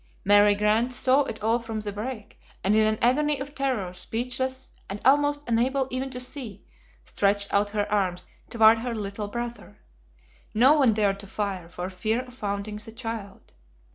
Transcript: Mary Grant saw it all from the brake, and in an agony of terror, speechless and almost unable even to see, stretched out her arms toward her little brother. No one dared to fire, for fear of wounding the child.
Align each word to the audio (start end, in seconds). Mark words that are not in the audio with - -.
Mary 0.25 0.55
Grant 0.55 0.95
saw 0.95 1.21
it 1.25 1.39
all 1.43 1.59
from 1.59 1.79
the 1.81 1.91
brake, 1.91 2.39
and 2.63 2.75
in 2.75 2.87
an 2.87 2.97
agony 3.03 3.39
of 3.39 3.53
terror, 3.53 3.93
speechless 3.93 4.73
and 4.89 4.99
almost 5.05 5.47
unable 5.47 5.87
even 5.91 6.09
to 6.09 6.19
see, 6.19 6.65
stretched 7.03 7.53
out 7.53 7.69
her 7.69 7.85
arms 7.91 8.25
toward 8.49 8.79
her 8.79 8.95
little 8.95 9.27
brother. 9.27 9.77
No 10.55 10.73
one 10.73 10.93
dared 10.95 11.19
to 11.19 11.27
fire, 11.27 11.69
for 11.69 11.87
fear 11.91 12.23
of 12.23 12.41
wounding 12.41 12.77
the 12.77 12.91
child. 12.91 13.51